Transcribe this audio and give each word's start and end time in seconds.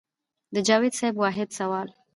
د 0.53 0.55
جاوېد 0.67 0.93
صېب 0.99 1.15
واحد 1.19 1.49
سوال 1.57 1.87